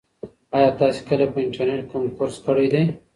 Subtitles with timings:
[0.55, 2.83] ایا تاسي کله په انټرنيټ کې کوم کورس کړی دی؟